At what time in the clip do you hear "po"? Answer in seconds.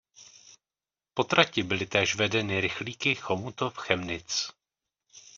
1.13-1.23